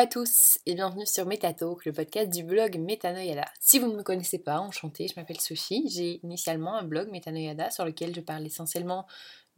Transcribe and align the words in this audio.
à 0.00 0.06
tous 0.06 0.58
et 0.64 0.74
bienvenue 0.74 1.04
sur 1.04 1.26
MetaTalk, 1.26 1.84
le 1.84 1.92
podcast 1.92 2.30
du 2.30 2.42
blog 2.42 2.78
Metanoyada. 2.78 3.44
Si 3.60 3.78
vous 3.78 3.86
ne 3.86 3.96
me 3.98 4.02
connaissez 4.02 4.38
pas, 4.38 4.58
enchantée, 4.58 5.06
je 5.06 5.12
m'appelle 5.20 5.38
Sophie. 5.38 5.90
J'ai 5.90 6.20
initialement 6.24 6.74
un 6.74 6.84
blog 6.84 7.10
Metanoyada 7.10 7.68
sur 7.68 7.84
lequel 7.84 8.14
je 8.14 8.22
parle 8.22 8.46
essentiellement 8.46 9.06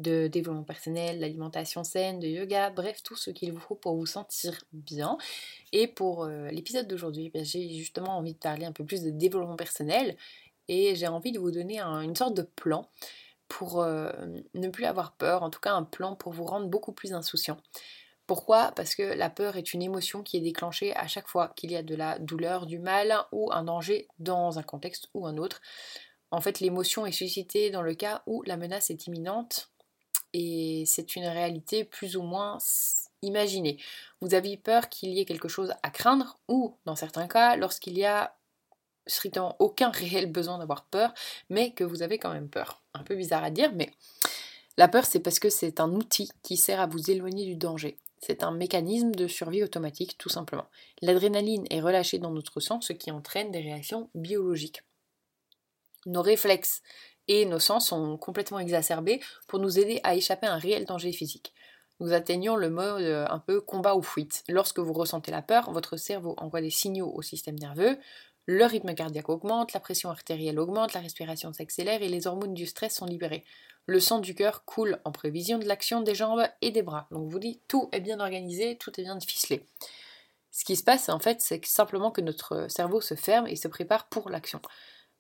de 0.01 0.27
développement 0.27 0.65
personnel, 0.65 1.21
d'alimentation 1.21 1.85
saine, 1.85 2.19
de 2.19 2.27
yoga, 2.27 2.71
bref, 2.71 3.05
tout 3.05 3.15
ce 3.15 3.31
qu'il 3.31 3.53
vous 3.53 3.61
faut 3.61 3.77
pour 3.77 3.95
vous 3.95 4.05
sentir 4.05 4.65
bien. 4.73 5.17
Et 5.71 5.87
pour 5.87 6.25
euh, 6.25 6.49
l'épisode 6.49 6.89
d'aujourd'hui, 6.89 7.31
ben, 7.31 7.45
j'ai 7.45 7.73
justement 7.75 8.19
envie 8.19 8.35
de 8.35 8.39
parler 8.39 8.67
un 8.67 8.73
peu 8.73 8.85
plus 8.85 9.05
de 9.05 9.11
développement 9.11 9.55
personnel 9.55 10.17
et 10.67 10.97
j'ai 10.97 11.07
envie 11.07 11.31
de 11.31 11.39
vous 11.39 11.53
donner 11.53 11.81
une 11.81 12.17
sorte 12.17 12.35
de 12.35 12.43
plan 12.43 12.89
pour 13.47 13.81
euh, 13.81 14.11
ne 14.55 14.69
plus 14.71 14.87
avoir 14.87 15.13
peur, 15.13 15.45
en 15.45 15.51
tout 15.51 15.61
cas 15.61 15.75
un 15.75 15.85
plan 15.85 16.17
pour 16.17 16.33
vous 16.33 16.45
rendre 16.45 16.67
beaucoup 16.67 16.91
plus 16.91 17.13
insouciant. 17.13 17.59
Pourquoi? 18.33 18.73
Parce 18.75 18.95
que 18.95 19.03
la 19.03 19.29
peur 19.29 19.59
est 19.59 19.75
une 19.75 19.83
émotion 19.83 20.23
qui 20.23 20.39
est 20.39 20.41
déclenchée 20.41 20.97
à 20.97 21.07
chaque 21.07 21.29
fois 21.29 21.53
qu'il 21.55 21.71
y 21.71 21.77
a 21.77 21.83
de 21.83 21.95
la 21.95 22.19
douleur, 22.19 22.65
du 22.65 22.79
mal 22.79 23.15
ou 23.31 23.53
un 23.53 23.65
danger 23.65 24.09
dans 24.21 24.59
un 24.59 24.63
contexte 24.63 25.11
ou 25.13 25.27
un 25.27 25.37
autre. 25.37 25.61
En 26.31 26.41
fait, 26.41 26.59
l'émotion 26.59 27.05
est 27.05 27.13
suscitée 27.13 27.69
dans 27.69 27.83
le 27.83 27.93
cas 27.93 28.23
où 28.27 28.43
la 28.45 28.57
menace 28.57 28.89
est 28.89 29.07
imminente 29.07 29.69
et 30.33 30.85
c'est 30.87 31.15
une 31.15 31.27
réalité 31.27 31.85
plus 31.85 32.17
ou 32.17 32.23
moins 32.23 32.57
imaginée. 33.21 33.77
Vous 34.23 34.33
avez 34.33 34.57
peur 34.57 34.89
qu'il 34.89 35.11
y 35.11 35.21
ait 35.21 35.27
quelque 35.27 35.49
chose 35.49 35.75
à 35.83 35.91
craindre 35.91 36.39
ou, 36.49 36.75
dans 36.87 36.97
certains 36.97 37.29
cas, 37.29 37.57
lorsqu'il 37.57 37.99
y 37.99 38.07
a 38.07 38.35
strictement 39.07 39.57
aucun 39.59 39.91
réel 39.91 40.33
besoin 40.33 40.57
d'avoir 40.57 40.87
peur, 40.87 41.13
mais 41.51 41.73
que 41.75 41.85
vous 41.85 42.01
avez 42.01 42.19
quand 42.19 42.33
même 42.33 42.49
peur. 42.49 42.81
Un 42.95 43.03
peu 43.03 43.15
bizarre 43.15 43.45
à 43.45 43.51
dire, 43.51 43.73
mais 43.75 43.91
la 44.79 44.89
peur, 44.89 45.05
c'est 45.05 45.21
parce 45.21 45.39
que 45.39 45.51
c'est 45.51 45.81
un 45.81 45.91
outil 45.91 46.31
qui 46.43 46.57
sert 46.57 46.81
à 46.81 46.87
vous 46.87 47.11
éloigner 47.11 47.45
du 47.45 47.57
danger. 47.57 47.99
C'est 48.25 48.45
un 48.45 48.53
mécanisme 48.53 49.13
de 49.13 49.27
survie 49.27 49.65
automatique, 49.65 50.17
tout 50.17 50.29
simplement. 50.29 50.69
L'adrénaline 51.01 51.67
est 51.71 51.81
relâchée 51.81 52.21
dans 52.21 52.31
notre 52.31 52.61
sang, 52.61 52.81
ce 52.81 52.93
qui 52.93 53.11
entraîne 53.11 53.51
des 53.51 53.61
réactions 53.61 54.11
biologiques. 54.15 54.85
Nos 56.07 56.23
réflexes 56.23 56.83
et 57.27 57.45
nos 57.47 57.59
sens 57.59 57.89
sont 57.89 58.17
complètement 58.17 58.61
exacerbés 58.61 59.21
pour 59.49 59.59
nous 59.59 59.79
aider 59.79 60.01
à 60.05 60.15
échapper 60.15 60.47
à 60.47 60.55
un 60.55 60.59
réel 60.59 60.85
danger 60.85 61.13
physique. 61.13 61.53
Nous 61.99 62.13
atteignons 62.13 62.57
le 62.57 62.71
mode 62.71 63.03
euh, 63.03 63.27
un 63.29 63.39
peu 63.39 63.61
combat 63.61 63.97
ou 63.97 64.03
fuite. 64.03 64.45
Lorsque 64.49 64.79
vous 64.79 64.93
ressentez 64.93 65.31
la 65.31 65.43
peur, 65.43 65.71
votre 65.73 65.97
cerveau 65.97 66.35
envoie 66.39 66.61
des 66.61 66.71
signaux 66.71 67.13
au 67.13 67.23
système 67.23 67.59
nerveux, 67.59 67.99
le 68.47 68.65
rythme 68.65 68.95
cardiaque 68.95 69.29
augmente, 69.29 69.73
la 69.73 69.81
pression 69.81 70.11
artérielle 70.11 70.59
augmente, 70.59 70.95
la 70.95 71.01
respiration 71.01 71.53
s'accélère 71.53 72.03
et 72.03 72.09
les 72.09 72.27
hormones 72.27 72.55
du 72.55 72.67
stress 72.67 72.95
sont 72.95 73.07
libérées. 73.07 73.45
Le 73.87 74.01
sang 74.01 74.19
du 74.19 74.35
cœur 74.35 74.65
coule 74.65 75.01
en 75.05 75.13
prévision 75.13 75.59
de 75.59 75.67
l'action 75.67 76.01
des 76.01 76.15
jambes 76.15 76.47
et 76.61 76.71
des 76.71 76.83
bras. 76.83 77.07
Donc 77.11 77.31
vous 77.31 77.39
dit 77.39 77.61
tout 77.69 77.89
est 77.93 78.01
bien 78.01 78.21
organisé, 78.21 78.77
tout 78.79 78.99
est 79.01 79.05
bien 79.05 79.19
ficelé. 79.21 79.65
Ce 80.51 80.65
qui 80.65 80.77
se 80.77 80.85
passe 80.85 81.09
en 81.09 81.19
fait, 81.19 81.41
c'est 81.41 81.65
simplement 81.65 82.11
que 82.11 82.21
notre 82.21 82.67
cerveau 82.69 83.01
se 83.01 83.15
ferme 83.15 83.47
et 83.47 83.57
se 83.57 83.69
prépare 83.69 84.09
pour 84.09 84.29
l'action 84.29 84.61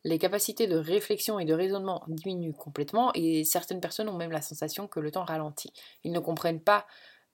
les 0.04 0.18
capacités 0.18 0.66
de 0.66 0.76
réflexion 0.76 1.38
et 1.38 1.44
de 1.44 1.54
raisonnement 1.54 2.02
diminuent 2.08 2.54
complètement 2.54 3.12
et 3.14 3.44
certaines 3.44 3.80
personnes 3.80 4.08
ont 4.08 4.16
même 4.16 4.32
la 4.32 4.42
sensation 4.42 4.88
que 4.88 5.00
le 5.00 5.10
temps 5.10 5.24
ralentit. 5.24 5.72
Ils 6.02 6.12
ne 6.12 6.18
comprennent 6.18 6.60
pas 6.60 6.86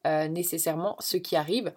euh, 0.07 0.29
nécessairement 0.29 0.97
ce 1.01 1.17
qui 1.17 1.37
arrive. 1.37 1.73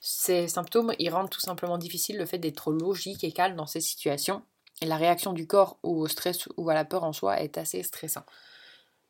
Ces 0.00 0.48
symptômes, 0.48 0.94
ils 0.98 1.10
rendent 1.10 1.30
tout 1.30 1.40
simplement 1.40 1.78
difficile 1.78 2.18
le 2.18 2.26
fait 2.26 2.38
d'être 2.38 2.72
logique 2.72 3.24
et 3.24 3.32
calme 3.32 3.56
dans 3.56 3.66
ces 3.66 3.80
situations. 3.80 4.42
Et 4.80 4.86
la 4.86 4.96
réaction 4.96 5.32
du 5.32 5.46
corps 5.46 5.78
au 5.82 6.06
stress 6.08 6.48
ou 6.56 6.68
à 6.68 6.74
la 6.74 6.84
peur 6.84 7.04
en 7.04 7.12
soi 7.12 7.40
est 7.40 7.56
assez 7.56 7.82
stressant. 7.82 8.24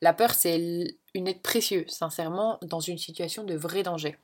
La 0.03 0.13
peur, 0.13 0.35
c'est 0.35 0.97
une 1.15 1.29
aide 1.29 1.43
précieuse, 1.43 1.89
sincèrement, 1.89 2.59
dans 2.63 2.81
une 2.81 2.99
situation 2.99 3.45
de 3.45 3.55
vrai 3.55 3.83
danger. 3.83 4.19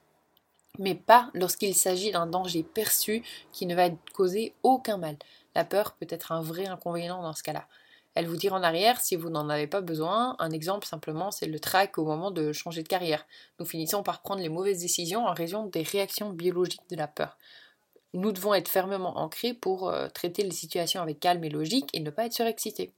Mais 0.78 0.94
pas 0.94 1.31
lorsqu'il 1.34 1.75
s'agit 1.75 2.10
d'un 2.12 2.27
danger 2.27 2.62
perçu 2.62 3.25
qui 3.53 3.66
ne 3.66 3.75
va 3.75 3.91
causer 4.12 4.54
aucun 4.62 4.98
mal. 4.98 5.16
La 5.54 5.65
peur 5.65 5.94
peut 5.94 6.06
être 6.10 6.32
un 6.32 6.43
vrai 6.43 6.66
inconvénient 6.66 7.22
dans 7.22 7.32
ce 7.32 7.43
cas-là. 7.43 7.66
Elle 8.18 8.26
vous 8.26 8.36
tire 8.36 8.52
en 8.52 8.64
arrière 8.64 9.00
si 9.00 9.14
vous 9.14 9.30
n'en 9.30 9.48
avez 9.48 9.68
pas 9.68 9.80
besoin. 9.80 10.34
Un 10.40 10.50
exemple 10.50 10.88
simplement, 10.88 11.30
c'est 11.30 11.46
le 11.46 11.60
trac 11.60 11.98
au 11.98 12.04
moment 12.04 12.32
de 12.32 12.50
changer 12.50 12.82
de 12.82 12.88
carrière. 12.88 13.24
Nous 13.60 13.64
finissons 13.64 14.02
par 14.02 14.22
prendre 14.22 14.42
les 14.42 14.48
mauvaises 14.48 14.80
décisions 14.80 15.24
en 15.24 15.32
raison 15.32 15.66
des 15.66 15.84
réactions 15.84 16.30
biologiques 16.30 16.90
de 16.90 16.96
la 16.96 17.06
peur. 17.06 17.38
Nous 18.14 18.32
devons 18.32 18.54
être 18.54 18.66
fermement 18.66 19.18
ancrés 19.18 19.54
pour 19.54 19.88
euh, 19.88 20.08
traiter 20.08 20.42
les 20.42 20.50
situations 20.50 21.00
avec 21.00 21.20
calme 21.20 21.44
et 21.44 21.48
logique 21.48 21.90
et 21.92 22.00
ne 22.00 22.10
pas 22.10 22.26
être 22.26 22.32
surexcités. 22.32 22.92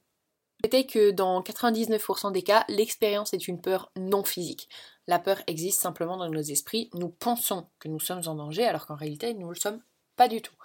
C'était 0.63 0.87
que 0.87 1.11
dans 1.11 1.43
99% 1.43 2.31
des 2.31 2.41
cas, 2.41 2.65
l'expérience 2.67 3.35
est 3.35 3.47
une 3.47 3.61
peur 3.61 3.91
non 3.95 4.23
physique. 4.23 4.69
La 5.05 5.19
peur 5.19 5.43
existe 5.45 5.81
simplement 5.81 6.17
dans 6.17 6.29
nos 6.29 6.41
esprits. 6.41 6.89
Nous 6.95 7.09
pensons 7.09 7.67
que 7.77 7.89
nous 7.89 7.99
sommes 7.99 8.23
en 8.25 8.33
danger 8.33 8.65
alors 8.65 8.87
qu'en 8.87 8.95
réalité, 8.95 9.35
nous 9.35 9.49
ne 9.49 9.53
le 9.53 9.59
sommes 9.59 9.83
pas 10.15 10.27
du 10.27 10.41
tout. 10.41 10.55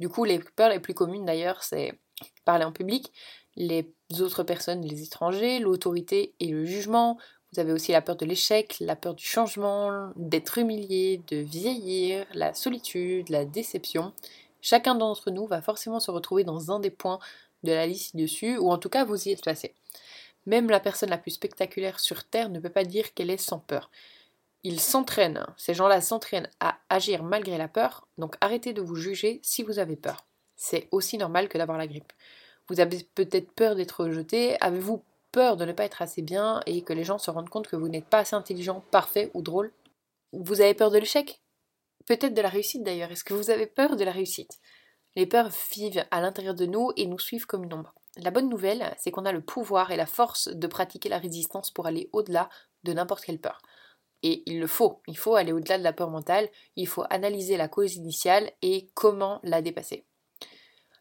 Du 0.00 0.08
coup, 0.08 0.24
les 0.24 0.40
peurs 0.40 0.70
les 0.70 0.80
plus 0.80 0.94
communes 0.94 1.24
d'ailleurs, 1.24 1.62
c'est 1.62 2.00
parler 2.44 2.64
en 2.64 2.72
public, 2.72 3.12
les 3.56 3.94
autres 4.20 4.42
personnes, 4.42 4.82
les 4.82 5.02
étrangers, 5.02 5.58
l'autorité 5.58 6.34
et 6.40 6.48
le 6.48 6.64
jugement. 6.64 7.18
Vous 7.52 7.60
avez 7.60 7.72
aussi 7.72 7.92
la 7.92 8.02
peur 8.02 8.16
de 8.16 8.24
l'échec, 8.24 8.76
la 8.80 8.96
peur 8.96 9.14
du 9.14 9.24
changement, 9.24 10.12
d'être 10.16 10.58
humilié, 10.58 11.20
de 11.28 11.36
vieillir, 11.36 12.26
la 12.34 12.54
solitude, 12.54 13.28
la 13.28 13.44
déception. 13.44 14.12
Chacun 14.60 14.94
d'entre 14.94 15.30
nous 15.30 15.46
va 15.46 15.60
forcément 15.60 16.00
se 16.00 16.10
retrouver 16.10 16.44
dans 16.44 16.70
un 16.70 16.80
des 16.80 16.90
points 16.90 17.18
de 17.62 17.72
la 17.72 17.86
liste 17.86 18.16
dessus, 18.16 18.56
ou 18.56 18.70
en 18.70 18.78
tout 18.78 18.88
cas 18.88 19.04
vous 19.04 19.28
y 19.28 19.32
êtes 19.32 19.44
passé. 19.44 19.74
Même 20.46 20.70
la 20.70 20.80
personne 20.80 21.10
la 21.10 21.18
plus 21.18 21.32
spectaculaire 21.32 22.00
sur 22.00 22.24
Terre 22.24 22.48
ne 22.48 22.58
peut 22.58 22.70
pas 22.70 22.84
dire 22.84 23.14
qu'elle 23.14 23.30
est 23.30 23.36
sans 23.36 23.58
peur 23.58 23.90
ils 24.64 24.80
s'entraînent, 24.80 25.44
ces 25.56 25.74
gens-là 25.74 26.00
s'entraînent 26.00 26.50
à 26.60 26.78
agir 26.88 27.22
malgré 27.22 27.58
la 27.58 27.68
peur, 27.68 28.06
donc 28.18 28.36
arrêtez 28.40 28.72
de 28.72 28.80
vous 28.80 28.94
juger 28.94 29.40
si 29.42 29.62
vous 29.62 29.78
avez 29.78 29.96
peur. 29.96 30.24
C'est 30.56 30.88
aussi 30.92 31.18
normal 31.18 31.48
que 31.48 31.58
d'avoir 31.58 31.78
la 31.78 31.88
grippe. 31.88 32.12
Vous 32.68 32.80
avez 32.80 33.04
peut-être 33.14 33.50
peur 33.52 33.74
d'être 33.74 34.04
rejeté, 34.04 34.60
avez-vous 34.60 35.02
peur 35.32 35.56
de 35.56 35.64
ne 35.64 35.72
pas 35.72 35.84
être 35.84 36.02
assez 36.02 36.22
bien 36.22 36.60
et 36.66 36.82
que 36.82 36.92
les 36.92 37.04
gens 37.04 37.18
se 37.18 37.30
rendent 37.30 37.48
compte 37.48 37.68
que 37.68 37.76
vous 37.76 37.88
n'êtes 37.88 38.06
pas 38.06 38.18
assez 38.18 38.36
intelligent, 38.36 38.84
parfait 38.90 39.30
ou 39.34 39.42
drôle? 39.42 39.72
Vous 40.32 40.60
avez 40.60 40.74
peur 40.74 40.90
de 40.90 40.98
l'échec? 40.98 41.40
Peut-être 42.06 42.34
de 42.34 42.42
la 42.42 42.48
réussite 42.48 42.82
d'ailleurs. 42.82 43.10
Est-ce 43.10 43.24
que 43.24 43.34
vous 43.34 43.50
avez 43.50 43.66
peur 43.66 43.96
de 43.96 44.04
la 44.04 44.12
réussite? 44.12 44.58
Les 45.14 45.26
peurs 45.26 45.50
vivent 45.74 46.04
à 46.10 46.20
l'intérieur 46.20 46.54
de 46.54 46.66
nous 46.66 46.90
et 46.96 47.06
nous 47.06 47.18
suivent 47.18 47.46
comme 47.46 47.64
une 47.64 47.74
ombre. 47.74 47.94
La 48.16 48.30
bonne 48.30 48.48
nouvelle, 48.48 48.94
c'est 48.98 49.10
qu'on 49.10 49.24
a 49.24 49.32
le 49.32 49.40
pouvoir 49.40 49.90
et 49.90 49.96
la 49.96 50.06
force 50.06 50.48
de 50.48 50.66
pratiquer 50.66 51.08
la 51.08 51.18
résistance 51.18 51.70
pour 51.70 51.86
aller 51.86 52.08
au-delà 52.12 52.48
de 52.84 52.92
n'importe 52.92 53.24
quelle 53.24 53.40
peur. 53.40 53.60
Et 54.22 54.42
il 54.46 54.60
le 54.60 54.66
faut, 54.66 55.00
il 55.06 55.16
faut 55.16 55.34
aller 55.34 55.52
au-delà 55.52 55.78
de 55.78 55.82
la 55.82 55.92
peur 55.92 56.10
mentale, 56.10 56.48
il 56.76 56.86
faut 56.86 57.04
analyser 57.10 57.56
la 57.56 57.68
cause 57.68 57.96
initiale 57.96 58.52
et 58.62 58.88
comment 58.94 59.40
la 59.42 59.62
dépasser. 59.62 60.04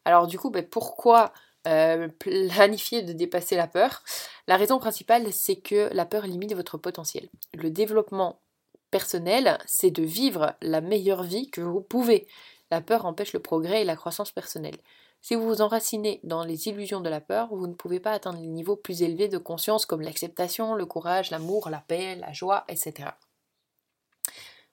Alors 0.06 0.28
du 0.28 0.40
coup, 0.40 0.50
ben, 0.50 0.68
pourquoi 0.68 1.32
euh, 1.68 2.08
planifier 2.08 3.04
de 3.04 3.14
dépasser 3.14 3.56
la 3.56 3.68
peur 3.68 4.04
La 4.48 4.58
raison 4.58 4.80
principale, 4.80 5.32
c'est 5.32 5.58
que 5.58 5.90
la 5.94 6.06
peur 6.06 6.26
limite 6.26 6.56
votre 6.56 6.78
potentiel. 6.78 7.30
Le 7.54 7.70
développement 7.70 8.42
personnel, 8.90 9.58
c'est 9.66 9.92
de 9.92 10.04
vivre 10.04 10.56
la 10.62 10.82
meilleure 10.82 11.24
vie 11.24 11.50
que 11.50 11.62
vous 11.62 11.82
pouvez. 11.82 12.28
La 12.72 12.82
peur 12.82 13.06
empêche 13.06 13.34
le 13.34 13.40
progrès 13.40 13.82
et 13.82 13.86
la 13.86 13.96
croissance 13.96 14.32
personnelle. 14.32 14.78
Si 15.22 15.36
vous 15.36 15.46
vous 15.46 15.62
enracinez 15.62 16.20
dans 16.24 16.44
les 16.44 16.68
illusions 16.68 17.00
de 17.00 17.10
la 17.10 17.22
peur, 17.22 17.50
vous 17.54 17.68
ne 17.68 17.76
pouvez 17.76 18.00
pas 18.00 18.12
atteindre 18.12 18.40
les 18.40 18.48
niveaux 18.48 18.76
plus 18.76 19.04
élevés 19.04 19.28
de 19.28 19.38
conscience 19.38 19.86
comme 19.86 20.02
l'acceptation, 20.02 20.74
le 20.74 20.86
courage, 20.88 21.30
l'amour, 21.30 21.70
la 21.70 21.80
paix, 21.80 22.16
la 22.16 22.34
joie, 22.34 22.66
etc. 22.68 23.10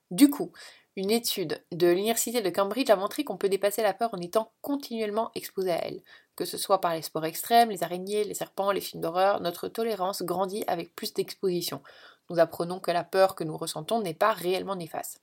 Du 0.09 0.29
coup, 0.31 0.51
une 0.99 1.11
étude 1.11 1.63
de 1.71 1.87
l'université 1.87 2.41
de 2.41 2.49
Cambridge 2.49 2.89
a 2.89 2.95
montré 2.95 3.23
qu'on 3.23 3.37
peut 3.37 3.49
dépasser 3.49 3.81
la 3.81 3.93
peur 3.93 4.13
en 4.13 4.19
étant 4.19 4.51
continuellement 4.61 5.31
exposé 5.33 5.71
à 5.71 5.85
elle. 5.85 6.01
Que 6.35 6.45
ce 6.45 6.57
soit 6.57 6.81
par 6.81 6.93
les 6.93 7.01
sports 7.01 7.25
extrêmes, 7.25 7.69
les 7.69 7.83
araignées, 7.83 8.23
les 8.23 8.33
serpents, 8.33 8.71
les 8.71 8.81
films 8.81 9.01
d'horreur, 9.01 9.41
notre 9.41 9.67
tolérance 9.67 10.23
grandit 10.23 10.63
avec 10.67 10.95
plus 10.95 11.13
d'exposition. 11.13 11.81
Nous 12.29 12.39
apprenons 12.39 12.79
que 12.79 12.91
la 12.91 13.03
peur 13.03 13.35
que 13.35 13.43
nous 13.43 13.57
ressentons 13.57 14.01
n'est 14.01 14.13
pas 14.13 14.33
réellement 14.33 14.75
néfaste. 14.75 15.21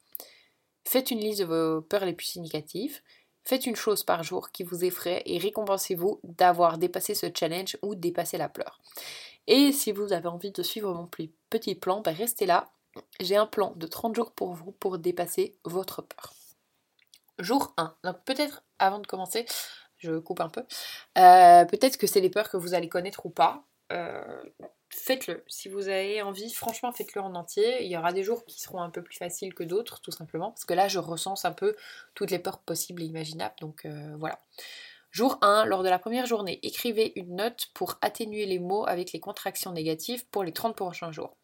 Faites 0.84 1.10
une 1.10 1.20
liste 1.20 1.40
de 1.40 1.44
vos 1.44 1.82
peurs 1.82 2.04
les 2.04 2.14
plus 2.14 2.26
significatives 2.26 3.00
Faites 3.46 3.66
une 3.66 3.76
chose 3.76 4.02
par 4.02 4.24
jour 4.24 4.50
qui 4.50 4.64
vous 4.64 4.84
effraie 4.84 5.22
et 5.24 5.38
récompensez-vous 5.38 6.18
d'avoir 6.24 6.78
dépassé 6.78 7.14
ce 7.14 7.26
challenge 7.32 7.78
ou 7.80 7.94
dépassé 7.94 8.38
la 8.38 8.48
peur. 8.48 8.80
Et 9.46 9.70
si 9.70 9.92
vous 9.92 10.12
avez 10.12 10.26
envie 10.26 10.50
de 10.50 10.64
suivre 10.64 10.92
mon 10.92 11.08
petit 11.48 11.76
plan, 11.76 12.00
ben 12.00 12.12
restez 12.12 12.44
là. 12.44 12.68
J'ai 13.20 13.36
un 13.36 13.46
plan 13.46 13.72
de 13.76 13.86
30 13.86 14.14
jours 14.14 14.32
pour 14.32 14.52
vous 14.54 14.72
pour 14.72 14.98
dépasser 14.98 15.56
votre 15.64 16.02
peur. 16.02 16.34
Jour 17.38 17.74
1. 17.76 17.94
Donc 18.04 18.24
peut-être 18.24 18.62
avant 18.78 18.98
de 18.98 19.06
commencer, 19.06 19.46
je 19.98 20.18
coupe 20.18 20.40
un 20.40 20.48
peu. 20.48 20.62
Euh, 21.18 21.64
peut-être 21.64 21.96
que 21.96 22.06
c'est 22.06 22.20
les 22.20 22.30
peurs 22.30 22.50
que 22.50 22.56
vous 22.56 22.74
allez 22.74 22.88
connaître 22.88 23.26
ou 23.26 23.30
pas. 23.30 23.64
Euh, 23.92 24.42
faites-le. 24.90 25.44
Si 25.46 25.68
vous 25.68 25.88
avez 25.88 26.22
envie, 26.22 26.52
franchement, 26.52 26.92
faites-le 26.92 27.20
en 27.20 27.34
entier. 27.34 27.84
Il 27.84 27.90
y 27.90 27.96
aura 27.96 28.12
des 28.12 28.22
jours 28.22 28.44
qui 28.44 28.60
seront 28.60 28.80
un 28.80 28.90
peu 28.90 29.02
plus 29.02 29.16
faciles 29.16 29.54
que 29.54 29.64
d'autres, 29.64 30.00
tout 30.00 30.10
simplement. 30.10 30.50
Parce 30.50 30.64
que 30.64 30.74
là, 30.74 30.88
je 30.88 30.98
recense 30.98 31.44
un 31.44 31.52
peu 31.52 31.76
toutes 32.14 32.30
les 32.30 32.38
peurs 32.38 32.60
possibles 32.60 33.02
et 33.02 33.06
imaginables. 33.06 33.54
Donc 33.60 33.84
euh, 33.84 34.14
voilà. 34.18 34.38
Jour 35.10 35.38
1, 35.40 35.64
lors 35.64 35.82
de 35.82 35.88
la 35.88 35.98
première 35.98 36.26
journée, 36.26 36.58
écrivez 36.62 37.12
une 37.16 37.36
note 37.36 37.68
pour 37.74 37.96
atténuer 38.02 38.44
les 38.44 38.58
mots 38.58 38.86
avec 38.86 39.12
les 39.12 39.20
contractions 39.20 39.72
négatives 39.72 40.26
pour 40.28 40.44
les 40.44 40.52
30 40.52 40.76
prochains 40.76 41.12
jours. 41.12 41.36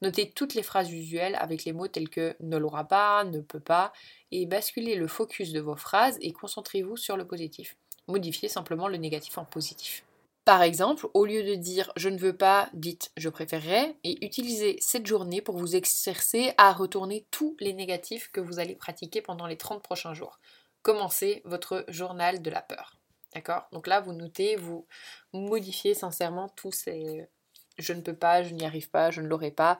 Notez 0.00 0.30
toutes 0.30 0.54
les 0.54 0.62
phrases 0.62 0.92
usuelles 0.92 1.36
avec 1.36 1.64
les 1.64 1.72
mots 1.72 1.88
tels 1.88 2.08
que 2.08 2.36
ne 2.40 2.56
l'aura 2.56 2.84
pas, 2.84 3.24
ne 3.24 3.40
peut 3.40 3.60
pas, 3.60 3.92
et 4.30 4.46
basculez 4.46 4.94
le 4.94 5.08
focus 5.08 5.52
de 5.52 5.60
vos 5.60 5.76
phrases 5.76 6.18
et 6.20 6.32
concentrez-vous 6.32 6.96
sur 6.96 7.16
le 7.16 7.26
positif. 7.26 7.76
Modifiez 8.06 8.48
simplement 8.48 8.88
le 8.88 8.96
négatif 8.96 9.38
en 9.38 9.44
positif. 9.44 10.04
Par 10.44 10.62
exemple, 10.62 11.08
au 11.12 11.26
lieu 11.26 11.42
de 11.42 11.56
dire 11.56 11.92
je 11.96 12.08
ne 12.08 12.16
veux 12.16 12.34
pas, 12.34 12.70
dites 12.72 13.10
je 13.18 13.28
préférerais 13.28 13.96
et 14.02 14.24
utilisez 14.24 14.78
cette 14.80 15.06
journée 15.06 15.42
pour 15.42 15.58
vous 15.58 15.76
exercer 15.76 16.54
à 16.56 16.72
retourner 16.72 17.26
tous 17.30 17.54
les 17.60 17.74
négatifs 17.74 18.30
que 18.32 18.40
vous 18.40 18.58
allez 18.58 18.74
pratiquer 18.74 19.20
pendant 19.20 19.46
les 19.46 19.58
30 19.58 19.82
prochains 19.82 20.14
jours. 20.14 20.38
Commencez 20.80 21.42
votre 21.44 21.84
journal 21.88 22.40
de 22.40 22.50
la 22.50 22.62
peur. 22.62 22.96
D'accord? 23.34 23.68
Donc 23.72 23.86
là, 23.86 24.00
vous 24.00 24.14
notez, 24.14 24.56
vous 24.56 24.86
modifiez 25.34 25.92
sincèrement 25.92 26.48
tous 26.48 26.72
ces 26.72 27.28
je 27.78 27.92
ne 27.92 28.00
peux 28.00 28.14
pas, 28.14 28.42
je 28.42 28.54
n'y 28.54 28.66
arrive 28.66 28.90
pas, 28.90 29.10
je 29.10 29.20
ne 29.20 29.28
l'aurai 29.28 29.50
pas, 29.50 29.78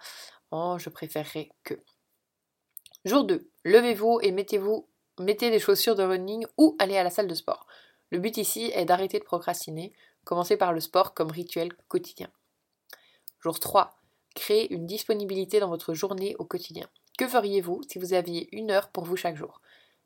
oh, 0.50 0.76
je 0.78 0.88
préférerais 0.88 1.50
que. 1.64 1.74
Jour 3.04 3.24
2. 3.24 3.50
Levez-vous 3.64 4.20
et 4.22 4.32
mettez-vous 4.32 4.88
mettez 5.20 5.50
des 5.50 5.58
chaussures 5.58 5.94
de 5.94 6.02
running 6.02 6.46
ou 6.56 6.76
allez 6.78 6.96
à 6.96 7.02
la 7.02 7.10
salle 7.10 7.28
de 7.28 7.34
sport. 7.34 7.66
Le 8.10 8.18
but 8.18 8.36
ici 8.36 8.70
est 8.74 8.84
d'arrêter 8.84 9.18
de 9.18 9.24
procrastiner. 9.24 9.92
Commencez 10.24 10.56
par 10.56 10.72
le 10.72 10.80
sport 10.80 11.14
comme 11.14 11.30
rituel 11.30 11.72
quotidien. 11.88 12.30
Jour 13.40 13.60
3. 13.60 14.00
Créez 14.34 14.72
une 14.72 14.86
disponibilité 14.86 15.60
dans 15.60 15.68
votre 15.68 15.94
journée 15.94 16.36
au 16.38 16.44
quotidien. 16.44 16.88
Que 17.18 17.26
feriez-vous 17.26 17.82
si 17.88 17.98
vous 17.98 18.14
aviez 18.14 18.48
une 18.52 18.70
heure 18.70 18.90
pour 18.90 19.04
vous 19.04 19.16
chaque 19.16 19.36
jour? 19.36 19.60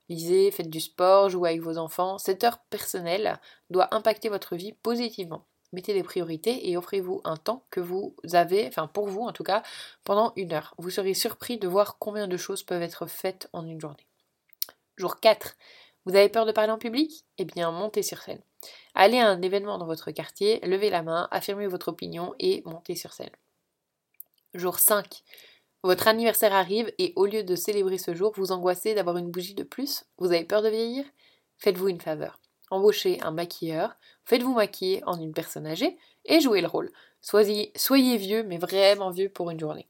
Lisez, 0.09 0.51
faites 0.51 0.71
du 0.71 0.81
sport, 0.81 1.29
jouez 1.29 1.51
avec 1.51 1.63
vos 1.63 1.79
enfants. 1.79 2.19
Cette 2.19 2.45
heure 2.45 2.59
personnelle 2.71 3.39
doit 3.71 3.95
impacter 3.95 4.29
votre 4.29 4.57
vie 4.57 4.73
positivement 4.73 5.47
mettez 5.73 5.95
des 5.95 6.03
priorités 6.03 6.71
et 6.71 6.77
offrez-vous 6.77 7.21
un 7.25 7.37
temps 7.37 7.65
que 7.71 7.81
vous 7.81 8.15
avez, 8.33 8.67
enfin 8.69 8.87
pour 8.87 9.09
vous 9.09 9.23
en 9.23 9.33
tout 9.33 9.45
cas, 9.45 9.63
pendant 10.05 10.33
une 10.37 10.53
heure. 10.53 10.75
Vous 10.79 10.91
serez 10.91 11.15
surpris 11.15 11.59
de 11.59 11.69
voir 11.69 11.99
combien 11.99 12.29
de 12.29 12.37
choses 12.37 12.63
peuvent 12.63 12.83
être 12.83 13.07
faites 13.07 13.49
en 13.53 13.67
une 13.67 13.81
journée. 13.81 14.07
Jour 14.97 15.21
4. 15.21 15.57
Vous 16.05 16.15
avez 16.15 16.29
peur 16.29 16.47
de 16.47 16.53
parler 16.53 16.73
en 16.73 16.79
public? 16.79 17.25
Eh 17.39 17.45
bien, 17.45 17.71
montez 17.71 18.03
sur 18.03 18.19
scène. 18.19 18.43
Allez 18.95 19.19
à 19.19 19.29
un 19.29 19.41
événement 19.41 19.79
dans 19.79 19.87
votre 19.87 20.11
quartier, 20.11 20.61
levez 20.65 20.91
la 20.91 21.03
main, 21.03 21.29
affirmez 21.31 21.67
votre 21.67 21.89
opinion 21.89 22.35
et 22.39 22.63
montez 22.65 22.97
sur 22.97 23.13
scène. 23.13 23.31
Jour 24.55 24.79
5. 24.79 25.23
Votre 25.83 26.09
anniversaire 26.09 26.53
arrive 26.53 26.93
et 26.99 27.13
au 27.17 27.27
lieu 27.27 27.43
de 27.43 27.57
célébrer 27.57 27.99
ce 27.99 28.15
jour, 28.15 28.33
vous 28.37 28.53
angoissez 28.53 28.95
d'avoir 28.95 29.17
une 29.17 29.31
bougie 29.31 29.55
de 29.55 29.65
plus? 29.65 30.05
Vous 30.19 30.27
avez 30.27 30.45
peur 30.45 30.63
de 30.63 30.69
vieillir? 30.69 31.05
Faites-vous 31.59 31.89
une 31.89 32.01
faveur 32.01 32.39
embauchez 32.73 33.21
un 33.21 33.31
maquilleur, 33.31 33.97
faites-vous 34.25 34.55
maquiller 34.55 35.03
en 35.05 35.21
une 35.21 35.35
personne 35.35 35.67
âgée 35.67 35.99
et 36.25 36.41
jouez 36.41 36.63
le 36.63 36.69
rôle. 36.69 36.91
Soyez, 37.21 38.17
vieux, 38.17 38.43
mais 38.43 38.59
vraiment 38.59 39.11
vieux 39.11 39.29
pour 39.29 39.51
une 39.51 39.61
journée. 39.61 39.89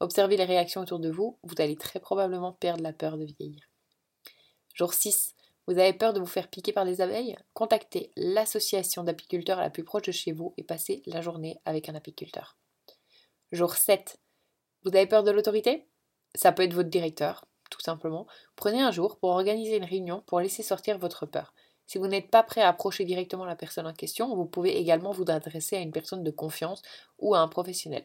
Observez 0.00 0.36
les 0.36 0.44
réactions 0.44 0.80
autour 0.80 0.98
de 0.98 1.10
vous, 1.10 1.38
vous 1.44 1.54
allez 1.58 1.76
très 1.76 2.00
probablement 2.00 2.52
perdre 2.52 2.82
la 2.82 2.92
peur 2.92 3.18
de 3.18 3.24
vieillir. 3.24 3.68
Jour 4.74 4.94
6. 4.94 5.34
Vous 5.68 5.78
avez 5.78 5.92
peur 5.92 6.12
de 6.12 6.18
vous 6.18 6.26
faire 6.26 6.48
piquer 6.48 6.72
par 6.72 6.84
des 6.84 7.00
abeilles? 7.00 7.36
Contactez 7.54 8.10
l'association 8.16 9.04
d'apiculteurs 9.04 9.60
la 9.60 9.70
plus 9.70 9.84
proche 9.84 10.02
de 10.02 10.12
chez 10.12 10.32
vous 10.32 10.54
et 10.56 10.64
passez 10.64 11.02
la 11.06 11.20
journée 11.20 11.60
avec 11.64 11.88
un 11.88 11.94
apiculteur. 11.94 12.56
Jour 13.52 13.74
7. 13.74 14.18
Vous 14.84 14.96
avez 14.96 15.06
peur 15.06 15.22
de 15.22 15.30
l'autorité? 15.30 15.86
Ça 16.34 16.50
peut 16.50 16.64
être 16.64 16.74
votre 16.74 16.88
directeur, 16.88 17.44
tout 17.70 17.80
simplement. 17.80 18.26
Prenez 18.56 18.80
un 18.80 18.90
jour 18.90 19.18
pour 19.18 19.30
organiser 19.30 19.76
une 19.76 19.84
réunion 19.84 20.22
pour 20.26 20.40
laisser 20.40 20.64
sortir 20.64 20.98
votre 20.98 21.26
peur. 21.26 21.54
Si 21.86 21.98
vous 21.98 22.06
n'êtes 22.06 22.30
pas 22.30 22.42
prêt 22.42 22.62
à 22.62 22.68
approcher 22.68 23.04
directement 23.04 23.44
la 23.44 23.56
personne 23.56 23.86
en 23.86 23.92
question, 23.92 24.34
vous 24.34 24.46
pouvez 24.46 24.78
également 24.78 25.12
vous 25.12 25.24
adresser 25.28 25.76
à 25.76 25.80
une 25.80 25.92
personne 25.92 26.24
de 26.24 26.30
confiance 26.30 26.82
ou 27.18 27.34
à 27.34 27.40
un 27.40 27.48
professionnel. 27.48 28.04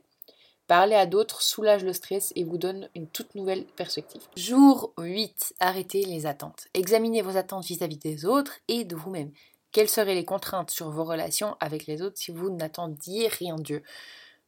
Parler 0.67 0.95
à 0.95 1.05
d'autres 1.05 1.41
soulage 1.41 1.85
le 1.85 1.93
stress 1.93 2.33
et 2.35 2.43
vous 2.43 2.57
donne 2.57 2.89
une 2.93 3.07
toute 3.07 3.35
nouvelle 3.35 3.63
perspective. 3.63 4.21
Jour 4.35 4.91
8. 4.97 5.55
Arrêtez 5.61 6.03
les 6.03 6.25
attentes. 6.25 6.67
Examinez 6.73 7.21
vos 7.21 7.37
attentes 7.37 7.65
vis-à-vis 7.65 7.97
des 7.97 8.25
autres 8.25 8.59
et 8.67 8.83
de 8.83 8.95
vous-même. 8.95 9.31
Quelles 9.71 9.87
seraient 9.87 10.15
les 10.15 10.25
contraintes 10.25 10.71
sur 10.71 10.89
vos 10.89 11.05
relations 11.05 11.55
avec 11.61 11.85
les 11.87 12.01
autres 12.01 12.17
si 12.17 12.31
vous 12.31 12.49
n'attendiez 12.49 13.29
rien 13.29 13.55
d'eux? 13.55 13.81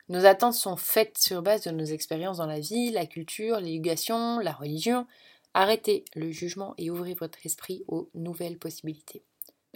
Nos 0.09 0.25
attentes 0.25 0.55
sont 0.55 0.75
faites 0.75 1.17
sur 1.17 1.41
base 1.41 1.61
de 1.61 1.71
nos 1.71 1.85
expériences 1.85 2.37
dans 2.37 2.47
la 2.47 2.59
vie, 2.59 2.91
la 2.91 3.05
culture, 3.05 3.59
l'éducation, 3.59 4.39
la 4.39 4.51
religion. 4.51 5.05
Arrêtez 5.53 6.05
le 6.15 6.31
jugement 6.31 6.75
et 6.77 6.89
ouvrez 6.89 7.13
votre 7.13 7.45
esprit 7.45 7.83
aux 7.87 8.09
nouvelles 8.13 8.57
possibilités. 8.57 9.23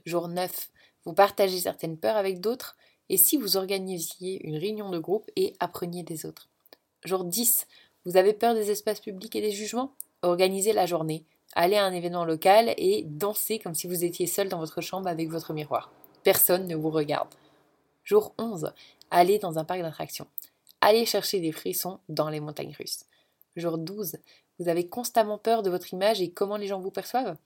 Jour 0.05 0.27
9. 0.27 0.69
Vous 1.05 1.13
partagez 1.13 1.59
certaines 1.59 1.97
peurs 1.97 2.17
avec 2.17 2.39
d'autres 2.39 2.77
et 3.09 3.17
si 3.17 3.37
vous 3.37 3.57
organisiez 3.57 4.45
une 4.47 4.57
réunion 4.57 4.89
de 4.89 4.99
groupe 4.99 5.29
et 5.35 5.53
appreniez 5.59 6.03
des 6.03 6.25
autres. 6.25 6.49
Jour 7.03 7.25
10. 7.25 7.67
Vous 8.05 8.17
avez 8.17 8.33
peur 8.33 8.53
des 8.53 8.71
espaces 8.71 8.99
publics 8.99 9.35
et 9.35 9.41
des 9.41 9.51
jugements? 9.51 9.95
Organisez 10.21 10.73
la 10.73 10.85
journée. 10.85 11.25
Allez 11.53 11.75
à 11.75 11.85
un 11.85 11.93
événement 11.93 12.25
local 12.25 12.73
et 12.77 13.03
dansez 13.05 13.59
comme 13.59 13.75
si 13.75 13.87
vous 13.87 14.03
étiez 14.03 14.27
seul 14.27 14.49
dans 14.49 14.59
votre 14.59 14.81
chambre 14.81 15.07
avec 15.07 15.29
votre 15.29 15.53
miroir. 15.53 15.91
Personne 16.23 16.67
ne 16.67 16.75
vous 16.75 16.89
regarde. 16.89 17.33
Jour 18.03 18.33
11. 18.37 18.71
Allez 19.11 19.39
dans 19.39 19.57
un 19.59 19.65
parc 19.65 19.81
d'attractions. 19.81 20.27
Allez 20.81 21.05
chercher 21.05 21.39
des 21.39 21.51
frissons 21.51 21.99
dans 22.09 22.29
les 22.29 22.39
montagnes 22.39 22.75
russes. 22.77 23.05
Jour 23.55 23.77
12. 23.77 24.17
Vous 24.59 24.69
avez 24.69 24.88
constamment 24.88 25.38
peur 25.38 25.63
de 25.63 25.69
votre 25.69 25.94
image 25.94 26.21
et 26.21 26.31
comment 26.31 26.57
les 26.57 26.67
gens 26.67 26.79
vous 26.79 26.91
perçoivent? 26.91 27.38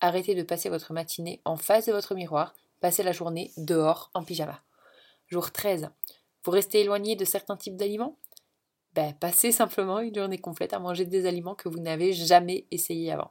Arrêtez 0.00 0.34
de 0.34 0.42
passer 0.42 0.68
votre 0.68 0.92
matinée 0.92 1.40
en 1.44 1.56
face 1.56 1.86
de 1.86 1.92
votre 1.92 2.14
miroir, 2.14 2.54
passez 2.80 3.02
la 3.02 3.12
journée 3.12 3.52
dehors 3.56 4.10
en 4.14 4.22
pyjama. 4.24 4.62
Jour 5.28 5.52
13. 5.52 5.90
Vous 6.44 6.50
restez 6.50 6.80
éloigné 6.80 7.16
de 7.16 7.24
certains 7.24 7.56
types 7.56 7.76
d'aliments? 7.76 8.16
Ben, 8.94 9.12
Passez 9.14 9.52
simplement 9.52 10.00
une 10.00 10.14
journée 10.14 10.38
complète 10.38 10.72
à 10.72 10.78
manger 10.78 11.04
des 11.04 11.26
aliments 11.26 11.54
que 11.54 11.68
vous 11.68 11.78
n'avez 11.78 12.12
jamais 12.12 12.64
essayé 12.70 13.12
avant. 13.12 13.30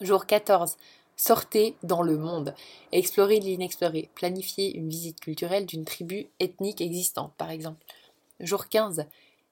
Jour 0.00 0.26
14. 0.26 0.76
Sortez 1.16 1.76
dans 1.82 2.02
le 2.02 2.18
monde. 2.18 2.54
Explorez 2.92 3.40
l'inexploré. 3.40 4.10
Planifiez 4.14 4.76
une 4.76 4.88
visite 4.88 5.20
culturelle 5.20 5.66
d'une 5.66 5.84
tribu 5.84 6.28
ethnique 6.40 6.80
existante, 6.80 7.32
par 7.36 7.50
exemple. 7.50 7.84
Jour 8.40 8.68
15. 8.68 9.06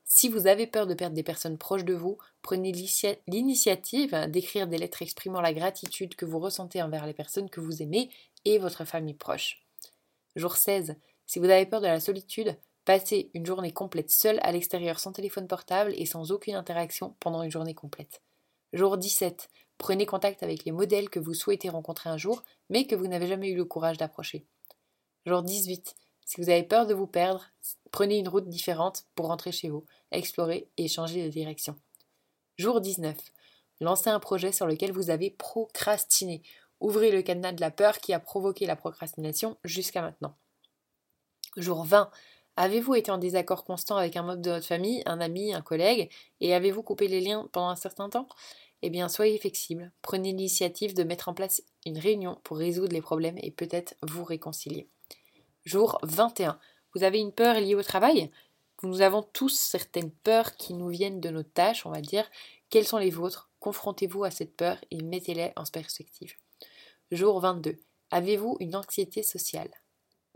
Si 0.05 0.29
vous 0.29 0.47
avez 0.47 0.67
peur 0.67 0.87
de 0.87 0.95
perdre 0.95 1.17
des 1.17 1.23
personnes 1.23 1.59
proches 1.59 1.85
de 1.85 1.95
vous, 1.95 2.19
prenez 2.43 2.73
l'initiative 3.27 4.27
d'écrire 4.29 4.67
des 4.67 4.79
lettres 4.79 5.03
exprimant 5.03 5.41
la 5.41 5.55
gratitude 5.55 6.17
que 6.17 6.25
vous 6.25 6.39
ressentez 6.39 6.83
envers 6.83 7.07
les 7.07 7.15
personnes 7.15 7.49
que 7.49 7.61
vous 7.61 7.83
aimez 7.83 8.11
et 8.45 8.59
votre 8.59 8.85
famille 8.85 9.15
proche. 9.15 9.63
Jour 10.37 10.57
16. 10.57 10.97
Si 11.27 11.39
vous 11.39 11.47
avez 11.47 11.67
peur 11.67 11.81
de 11.81 11.87
la 11.87 12.01
solitude, 12.01 12.57
passez 12.85 13.31
une 13.35 13.47
journée 13.47 13.73
complète 13.73 14.11
seule 14.11 14.39
à 14.43 14.53
l'extérieur 14.53 14.99
sans 14.99 15.13
téléphone 15.13 15.47
portable 15.47 15.95
et 15.97 16.07
sans 16.07 16.31
aucune 16.31 16.57
interaction 16.57 17.17
pendant 17.21 17.43
une 17.43 17.51
journée 17.51 17.75
complète. 17.75 18.23
Jour 18.73 18.99
17. 18.99 19.49
Prenez 19.79 20.07
contact 20.07 20.43
avec 20.43 20.65
les 20.65 20.73
modèles 20.73 21.11
que 21.11 21.21
vous 21.21 21.35
souhaitez 21.35 21.69
rencontrer 21.69 22.11
un 22.11 22.17
jour, 22.17 22.43
mais 22.71 22.87
que 22.87 22.95
vous 22.95 23.07
n'avez 23.07 23.27
jamais 23.27 23.51
eu 23.51 23.57
le 23.57 23.65
courage 23.65 23.99
d'approcher. 23.99 24.47
Jour 25.27 25.43
18. 25.43 25.95
Si 26.25 26.41
vous 26.41 26.51
avez 26.51 26.63
peur 26.63 26.87
de 26.87 26.95
vous 26.95 27.07
perdre, 27.07 27.45
prenez 27.91 28.19
une 28.19 28.29
route 28.29 28.49
différente 28.49 29.05
pour 29.15 29.27
rentrer 29.27 29.53
chez 29.53 29.69
vous, 29.69 29.85
explorer 30.11 30.69
et 30.77 30.89
changer 30.89 31.25
de 31.25 31.29
direction. 31.29 31.77
Jour 32.59 32.81
19. 32.81 33.17
Lancez 33.81 34.11
un 34.11 34.21
projet 34.21 34.53
sur 34.53 34.67
lequel 34.67 34.93
vous 34.93 35.11
avez 35.11 35.31
procrastiné. 35.31 36.43
Ouvrez 36.81 37.11
le 37.11 37.23
cadenas 37.23 37.53
de 37.53 37.61
la 37.61 37.71
peur 37.71 37.99
qui 37.99 38.13
a 38.13 38.21
provoqué 38.21 38.67
la 38.67 38.77
procrastination 38.77 39.57
jusqu'à 39.65 40.03
maintenant. 40.03 40.37
Jour 41.57 41.85
20. 41.85 42.11
Avez-vous 42.57 42.95
été 42.95 43.11
en 43.11 43.19
désaccord 43.19 43.65
constant 43.65 43.97
avec 43.97 44.17
un 44.17 44.23
membre 44.23 44.43
de 44.43 44.51
votre 44.51 44.67
famille, 44.67 45.03
un 45.07 45.21
ami, 45.21 45.55
un 45.55 45.63
collègue, 45.63 46.11
et 46.41 46.55
avez-vous 46.55 46.83
coupé 46.83 47.09
les 47.09 47.21
liens 47.21 47.49
pendant 47.53 47.71
un 47.71 47.77
certain 47.77 48.09
temps? 48.09 48.29
Eh 48.83 48.91
bien, 48.91 49.09
soyez 49.09 49.39
flexible. 49.39 49.93
Prenez 50.03 50.31
l'initiative 50.31 50.93
de 50.93 51.05
mettre 51.05 51.29
en 51.29 51.35
place 51.35 51.63
une 51.87 51.99
réunion 51.99 52.39
pour 52.43 52.59
résoudre 52.59 52.93
les 52.93 53.01
problèmes 53.01 53.39
et 53.41 53.51
peut-être 53.51 53.95
vous 54.03 54.25
réconcilier. 54.25 54.89
Jour 55.65 56.01
21. 56.03 56.59
Vous 56.95 57.05
avez 57.05 57.21
une 57.21 57.31
peur 57.31 57.55
liée 57.61 57.77
au 57.77 57.83
travail? 57.85 58.33
Nous 58.83 59.01
avons 59.01 59.23
tous 59.23 59.57
certaines 59.57 60.11
peurs 60.11 60.57
qui 60.57 60.75
nous 60.75 60.89
viennent 60.89 61.21
de 61.21 61.31
nos 61.31 61.45
tâches, 61.45 61.87
on 61.87 61.93
va 61.93 62.01
dire. 62.01 62.29
Quelles 62.69 62.87
sont 62.87 62.99
les 62.99 63.11
vôtres? 63.11 63.49
Confrontez-vous 63.61 64.25
à 64.25 64.33
cette 64.33 64.57
peur 64.57 64.77
et 64.91 65.01
mettez-les 65.03 65.53
en 65.55 65.63
perspective. 65.65 66.35
Jour 67.13 67.39
22. 67.39 67.79
Avez-vous 68.11 68.57
une 68.59 68.75
anxiété 68.75 69.23
sociale? 69.23 69.71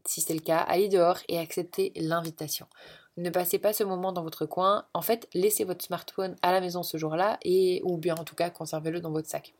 Si 0.04 0.20
c'est 0.20 0.34
le 0.34 0.40
cas, 0.40 0.58
allez 0.58 0.88
dehors 0.88 1.18
et 1.28 1.38
acceptez 1.38 1.92
l'invitation. 1.96 2.68
Ne 3.16 3.30
passez 3.30 3.58
pas 3.58 3.72
ce 3.72 3.82
moment 3.82 4.12
dans 4.12 4.22
votre 4.22 4.46
coin. 4.46 4.86
En 4.94 5.02
fait, 5.02 5.28
laissez 5.34 5.64
votre 5.64 5.84
smartphone 5.84 6.36
à 6.42 6.52
la 6.52 6.60
maison 6.60 6.84
ce 6.84 6.98
jour-là 6.98 7.38
et 7.42 7.80
ou 7.84 7.96
bien 7.96 8.14
en 8.14 8.24
tout 8.24 8.36
cas 8.36 8.50
conservez-le 8.50 9.00
dans 9.00 9.10
votre 9.10 9.28
sac. 9.28 9.54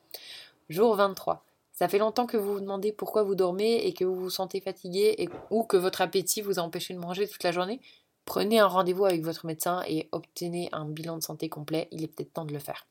Jour 0.68 0.94
23. 0.94 1.45
Ça 1.76 1.88
fait 1.88 1.98
longtemps 1.98 2.24
que 2.24 2.38
vous 2.38 2.54
vous 2.54 2.60
demandez 2.60 2.90
pourquoi 2.90 3.22
vous 3.22 3.34
dormez 3.34 3.86
et 3.86 3.92
que 3.92 4.02
vous 4.02 4.14
vous 4.14 4.30
sentez 4.30 4.62
fatigué 4.62 5.28
ou 5.50 5.62
que 5.62 5.76
votre 5.76 6.00
appétit 6.00 6.40
vous 6.40 6.58
a 6.58 6.62
empêché 6.62 6.94
de 6.94 6.98
manger 6.98 7.28
toute 7.28 7.42
la 7.42 7.52
journée. 7.52 7.82
Prenez 8.24 8.58
un 8.58 8.66
rendez-vous 8.66 9.04
avec 9.04 9.22
votre 9.22 9.44
médecin 9.44 9.82
et 9.86 10.08
obtenez 10.10 10.70
un 10.72 10.86
bilan 10.86 11.18
de 11.18 11.22
santé 11.22 11.50
complet. 11.50 11.88
Il 11.90 12.02
est 12.02 12.08
peut-être 12.08 12.32
temps 12.32 12.46
de 12.46 12.54
le 12.54 12.58
faire. 12.58 12.86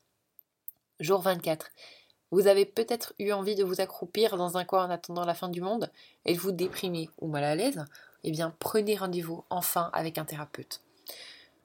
Jour 1.00 1.20
24. 1.20 1.66
Vous 2.30 2.46
avez 2.46 2.64
peut-être 2.64 3.12
eu 3.18 3.32
envie 3.32 3.56
de 3.56 3.64
vous 3.64 3.80
accroupir 3.80 4.36
dans 4.36 4.56
un 4.56 4.64
coin 4.64 4.86
en 4.86 4.90
attendant 4.90 5.24
la 5.24 5.34
fin 5.34 5.48
du 5.48 5.60
monde 5.60 5.90
et 6.24 6.34
de 6.34 6.38
vous 6.38 6.52
déprimer 6.52 7.10
ou 7.20 7.26
mal 7.26 7.42
à 7.42 7.56
l'aise? 7.56 7.84
Eh 8.22 8.30
bien, 8.30 8.54
prenez 8.60 8.94
rendez-vous 8.94 9.42
enfin 9.50 9.90
avec 9.94 10.16
un 10.16 10.24
thérapeute. 10.24 10.80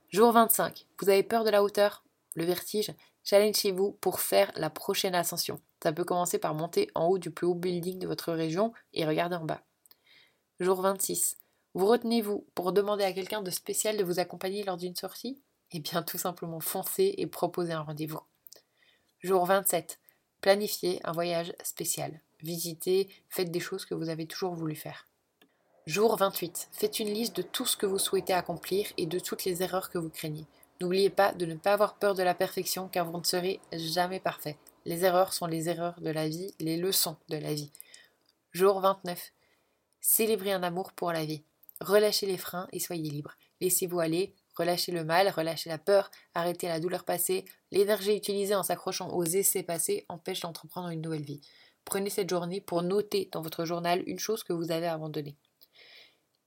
Jour 0.09 0.31
25. 0.31 0.87
Vous 0.99 1.09
avez 1.09 1.21
peur 1.21 1.43
de 1.43 1.51
la 1.51 1.61
hauteur? 1.61 2.03
Le 2.33 2.45
vertige? 2.45 2.95
Challengez-vous 3.23 3.91
pour 3.93 4.19
faire 4.19 4.51
la 4.55 4.69
prochaine 4.69 5.15
ascension. 5.15 5.59
Ça 5.81 5.91
peut 5.91 6.03
commencer 6.03 6.39
par 6.39 6.53
monter 6.53 6.89
en 6.95 7.07
haut 7.07 7.17
du 7.17 7.31
plus 7.31 7.47
haut 7.47 7.55
building 7.55 7.99
de 7.99 8.07
votre 8.07 8.33
région 8.33 8.73
et 8.93 9.05
regarder 9.05 9.35
en 9.35 9.45
bas. 9.45 9.61
Jour 10.59 10.81
26. 10.81 11.37
Vous 11.73 11.87
retenez-vous 11.87 12.45
pour 12.53 12.73
demander 12.73 13.03
à 13.03 13.13
quelqu'un 13.13 13.41
de 13.41 13.51
spécial 13.51 13.97
de 13.97 14.03
vous 14.03 14.19
accompagner 14.19 14.63
lors 14.63 14.77
d'une 14.77 14.95
sortie? 14.95 15.41
Eh 15.71 15.79
bien, 15.79 16.03
tout 16.03 16.17
simplement 16.17 16.59
foncez 16.59 17.15
et 17.17 17.27
proposez 17.27 17.71
un 17.73 17.81
rendez-vous. 17.81 18.19
Jour 19.19 19.45
27. 19.45 19.99
Planifiez 20.41 20.99
un 21.03 21.11
voyage 21.11 21.53
spécial. 21.63 22.19
Visitez, 22.41 23.07
faites 23.29 23.51
des 23.51 23.59
choses 23.59 23.85
que 23.85 23.93
vous 23.93 24.09
avez 24.09 24.25
toujours 24.25 24.55
voulu 24.55 24.75
faire. 24.75 25.07
Jour 25.85 26.17
28. 26.17 26.69
Faites 26.71 26.99
une 26.99 27.13
liste 27.13 27.35
de 27.35 27.41
tout 27.41 27.65
ce 27.65 27.77
que 27.77 27.85
vous 27.85 27.99
souhaitez 27.99 28.33
accomplir 28.33 28.87
et 28.97 29.05
de 29.05 29.19
toutes 29.19 29.45
les 29.45 29.63
erreurs 29.63 29.89
que 29.89 29.97
vous 29.97 30.09
craignez. 30.09 30.45
N'oubliez 30.81 31.11
pas 31.11 31.31
de 31.31 31.45
ne 31.45 31.53
pas 31.53 31.73
avoir 31.73 31.93
peur 31.93 32.15
de 32.15 32.23
la 32.23 32.33
perfection 32.33 32.87
car 32.87 33.05
vous 33.05 33.15
ne 33.15 33.23
serez 33.23 33.59
jamais 33.71 34.19
parfait. 34.19 34.57
Les 34.85 35.05
erreurs 35.05 35.31
sont 35.31 35.45
les 35.45 35.69
erreurs 35.69 36.01
de 36.01 36.09
la 36.09 36.27
vie, 36.27 36.55
les 36.59 36.75
leçons 36.75 37.17
de 37.29 37.37
la 37.37 37.53
vie. 37.53 37.71
Jour 38.51 38.79
29. 38.79 39.31
Célébrez 39.99 40.51
un 40.51 40.63
amour 40.63 40.91
pour 40.93 41.11
la 41.11 41.23
vie. 41.23 41.43
Relâchez 41.81 42.25
les 42.25 42.39
freins 42.39 42.67
et 42.71 42.79
soyez 42.79 43.11
libre. 43.11 43.35
Laissez-vous 43.59 43.99
aller, 43.99 44.33
relâchez 44.55 44.91
le 44.91 45.03
mal, 45.05 45.29
relâchez 45.29 45.69
la 45.69 45.77
peur, 45.77 46.09
arrêtez 46.33 46.67
la 46.67 46.79
douleur 46.79 47.03
passée. 47.03 47.45
L'énergie 47.69 48.17
utilisée 48.17 48.55
en 48.55 48.63
s'accrochant 48.63 49.11
aux 49.11 49.23
essais 49.23 49.61
passés 49.61 50.07
empêche 50.09 50.39
d'entreprendre 50.39 50.89
une 50.89 51.01
nouvelle 51.01 51.21
vie. 51.21 51.41
Prenez 51.85 52.09
cette 52.09 52.29
journée 52.31 52.59
pour 52.59 52.81
noter 52.81 53.29
dans 53.31 53.43
votre 53.43 53.65
journal 53.65 54.01
une 54.07 54.17
chose 54.17 54.43
que 54.43 54.53
vous 54.53 54.71
avez 54.71 54.87
abandonnée. 54.87 55.37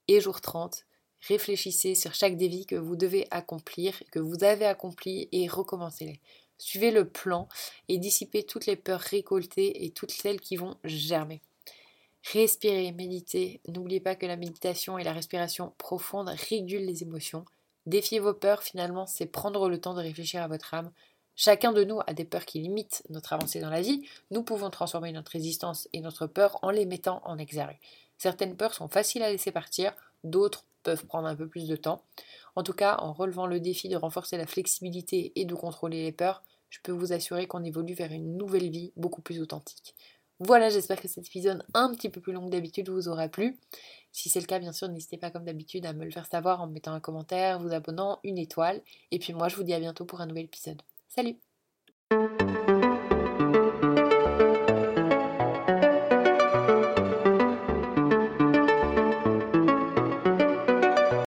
Et 0.08 0.20
jour 0.20 0.40
30, 0.40 0.86
réfléchissez 1.28 1.94
sur 1.94 2.14
chaque 2.14 2.36
défi 2.36 2.66
que 2.66 2.76
vous 2.76 2.96
devez 2.96 3.26
accomplir, 3.30 4.02
que 4.10 4.18
vous 4.18 4.44
avez 4.44 4.66
accompli 4.66 5.28
et 5.32 5.48
recommencez-les. 5.48 6.20
Suivez 6.58 6.90
le 6.90 7.08
plan 7.08 7.48
et 7.88 7.98
dissipez 7.98 8.44
toutes 8.44 8.66
les 8.66 8.76
peurs 8.76 9.00
récoltées 9.00 9.84
et 9.84 9.90
toutes 9.90 10.12
celles 10.12 10.40
qui 10.40 10.56
vont 10.56 10.76
germer. 10.84 11.40
Respirez, 12.32 12.92
méditez. 12.92 13.60
N'oubliez 13.68 14.00
pas 14.00 14.14
que 14.14 14.26
la 14.26 14.36
méditation 14.36 14.96
et 14.96 15.04
la 15.04 15.12
respiration 15.12 15.74
profonde 15.76 16.30
régulent 16.48 16.86
les 16.86 17.02
émotions. 17.02 17.44
Défier 17.86 18.18
vos 18.18 18.32
peurs, 18.32 18.62
finalement, 18.62 19.06
c'est 19.06 19.26
prendre 19.26 19.68
le 19.68 19.78
temps 19.78 19.94
de 19.94 20.00
réfléchir 20.00 20.42
à 20.42 20.48
votre 20.48 20.72
âme. 20.72 20.90
Chacun 21.36 21.72
de 21.72 21.84
nous 21.84 22.00
a 22.06 22.14
des 22.14 22.24
peurs 22.24 22.46
qui 22.46 22.60
limitent 22.60 23.02
notre 23.10 23.32
avancée 23.32 23.60
dans 23.60 23.68
la 23.68 23.82
vie. 23.82 24.08
Nous 24.30 24.42
pouvons 24.42 24.70
transformer 24.70 25.12
notre 25.12 25.32
résistance 25.32 25.88
et 25.92 26.00
notre 26.00 26.26
peur 26.26 26.58
en 26.62 26.70
les 26.70 26.86
mettant 26.86 27.20
en 27.24 27.36
exergue. 27.38 27.78
Certaines 28.16 28.56
peurs 28.56 28.74
sont 28.74 28.88
faciles 28.88 29.22
à 29.22 29.30
laisser 29.30 29.50
partir, 29.50 29.92
d'autres 30.22 30.64
peuvent 30.84 31.06
prendre 31.06 31.26
un 31.26 31.34
peu 31.34 31.48
plus 31.48 31.66
de 31.66 31.74
temps. 31.74 32.04
En 32.54 32.62
tout 32.62 32.72
cas, 32.72 32.96
en 32.98 33.12
relevant 33.12 33.46
le 33.46 33.58
défi 33.58 33.88
de 33.88 33.96
renforcer 33.96 34.36
la 34.36 34.46
flexibilité 34.46 35.32
et 35.34 35.44
de 35.44 35.54
contrôler 35.54 36.02
les 36.04 36.12
peurs, 36.12 36.44
je 36.70 36.78
peux 36.82 36.92
vous 36.92 37.12
assurer 37.12 37.46
qu'on 37.46 37.64
évolue 37.64 37.94
vers 37.94 38.12
une 38.12 38.36
nouvelle 38.36 38.70
vie 38.70 38.92
beaucoup 38.96 39.22
plus 39.22 39.40
authentique. 39.40 39.94
Voilà, 40.40 40.68
j'espère 40.68 41.00
que 41.00 41.08
cet 41.08 41.26
épisode 41.26 41.64
un 41.74 41.94
petit 41.94 42.08
peu 42.08 42.20
plus 42.20 42.32
long 42.32 42.46
que 42.46 42.50
d'habitude 42.50 42.88
vous 42.88 43.08
aura 43.08 43.28
plu. 43.28 43.56
Si 44.12 44.28
c'est 44.28 44.40
le 44.40 44.46
cas, 44.46 44.58
bien 44.58 44.72
sûr, 44.72 44.88
n'hésitez 44.88 45.16
pas 45.16 45.30
comme 45.30 45.44
d'habitude 45.44 45.86
à 45.86 45.92
me 45.92 46.04
le 46.04 46.10
faire 46.10 46.26
savoir 46.26 46.60
en 46.60 46.66
mettant 46.66 46.92
un 46.92 47.00
commentaire, 47.00 47.60
vous 47.60 47.72
abonnant, 47.72 48.18
une 48.24 48.38
étoile. 48.38 48.82
Et 49.10 49.18
puis 49.18 49.32
moi, 49.32 49.48
je 49.48 49.56
vous 49.56 49.62
dis 49.62 49.74
à 49.74 49.80
bientôt 49.80 50.04
pour 50.04 50.20
un 50.20 50.26
nouvel 50.26 50.44
épisode. 50.44 50.82
Salut 51.08 51.36